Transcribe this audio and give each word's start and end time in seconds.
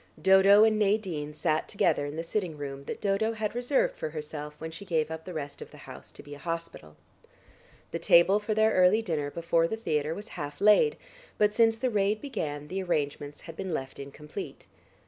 Dodo 0.19 0.63
and 0.63 0.79
Nadine 0.79 1.31
sat 1.31 1.67
together 1.67 2.07
in 2.07 2.15
the 2.15 2.23
sitting 2.23 2.57
room 2.57 2.85
that 2.85 2.99
Dodo 2.99 3.33
had 3.33 3.53
reserved 3.53 3.95
for 3.95 4.09
herself 4.09 4.55
when 4.59 4.71
she 4.71 4.83
gave 4.83 5.11
up 5.11 5.25
the 5.25 5.31
rest 5.31 5.61
of 5.61 5.69
the 5.69 5.77
house 5.85 6.11
to 6.13 6.23
be 6.23 6.33
a 6.33 6.39
hospital. 6.39 6.97
The 7.91 7.99
table 7.99 8.39
for 8.39 8.55
their 8.55 8.71
early 8.73 9.03
dinner 9.03 9.29
before 9.29 9.67
the 9.67 9.77
theatre 9.77 10.15
was 10.15 10.29
half 10.29 10.59
laid, 10.59 10.97
but 11.37 11.53
since 11.53 11.77
the 11.77 11.91
raid 11.91 12.19
began 12.19 12.67
the 12.67 12.81
arrangements 12.81 13.41
had 13.41 13.55
been 13.55 13.75
left 13.75 13.99
incomplete. 13.99 14.65